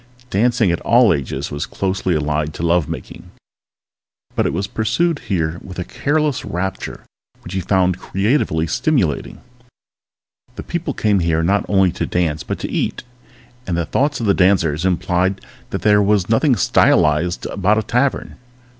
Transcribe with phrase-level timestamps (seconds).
[0.31, 3.29] Dancing in all ages was closely allied to love making,
[4.35, 7.03] but it was pursued here with a careless rapture
[7.43, 9.41] which he found creatively stimulating.
[10.67, 13.03] People came here not only to dance but to eat,
[13.67, 18.37] and the thoughts of the dancers implied that there was nothing stylized about a tavern.